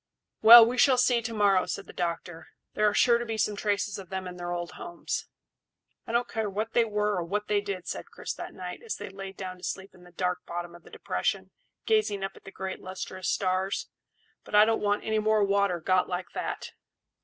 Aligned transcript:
"Well, 0.41 0.65
we 0.65 0.79
shall 0.79 0.97
see 0.97 1.21
to 1.21 1.31
morrow," 1.35 1.67
said 1.67 1.85
the 1.85 1.93
doctor; 1.93 2.47
"there 2.73 2.89
are 2.89 2.93
sure 2.95 3.19
to 3.19 3.25
be 3.27 3.37
some 3.37 3.55
traces 3.55 3.99
of 3.99 4.09
them 4.09 4.27
in 4.27 4.37
their 4.37 4.51
old 4.51 4.71
homes." 4.71 5.27
"I 6.07 6.11
don't 6.11 6.27
care 6.27 6.49
what 6.49 6.73
they 6.73 6.85
were 6.85 7.17
or 7.17 7.23
what 7.23 7.47
they 7.47 7.61
did," 7.61 7.87
said 7.87 8.07
Chris 8.07 8.33
that 8.33 8.55
night, 8.55 8.81
as 8.81 8.95
they 8.95 9.09
laid 9.09 9.37
down 9.37 9.57
to 9.59 9.63
sleep 9.63 9.93
in 9.93 10.03
the 10.03 10.11
dark 10.11 10.39
bottom 10.47 10.73
of 10.73 10.81
the 10.81 10.89
depression, 10.89 11.51
gazing 11.85 12.23
up 12.23 12.31
at 12.35 12.45
the 12.45 12.51
great 12.51 12.79
lustrous 12.79 13.29
stars; 13.29 13.89
"but 14.43 14.55
I 14.55 14.65
don't 14.65 14.81
want 14.81 15.03
any 15.03 15.19
more 15.19 15.43
water 15.43 15.79
got 15.79 16.09
like 16.09 16.31
that. 16.33 16.71